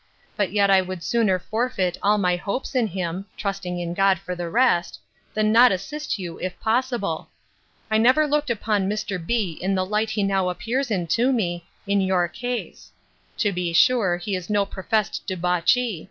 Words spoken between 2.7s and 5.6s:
in him, (trusting in God for the rest,) than